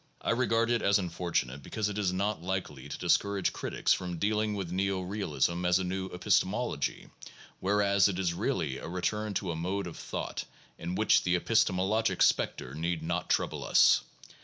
I 0.23 0.31
regard 0.31 0.71
it 0.71 0.81
as 0.81 0.97
unfortunate 0.97 1.61
because 1.61 1.87
it 1.87 1.99
is 1.99 2.11
not 2.11 2.41
likely 2.41 2.89
to 2.89 2.97
discourage 2.97 3.53
crit 3.53 3.73
ics 3.75 3.93
from 3.95 4.17
dealing 4.17 4.55
with 4.55 4.71
neo 4.71 5.01
realism 5.01 5.63
as 5.63 5.77
a 5.77 5.83
new 5.83 6.07
epistemology, 6.07 7.09
whereas 7.59 8.07
it 8.07 8.17
is 8.17 8.33
really 8.33 8.79
a 8.79 8.87
return 8.89 9.35
to 9.35 9.51
a 9.51 9.55
mode 9.55 9.85
of 9.85 9.97
thought 9.97 10.45
in 10.79 10.95
which 10.95 11.21
the 11.21 11.39
epistemologic 11.39 12.23
specter 12.23 12.73
need 12.73 13.03
not 13.03 13.29
trouble 13.29 13.63
us. 13.63 14.01